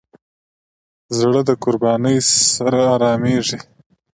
زړه 1.17 1.41
د 1.49 1.51
قربانۍ 1.63 2.17
سره 2.53 2.79
آرامېږي. 2.95 3.59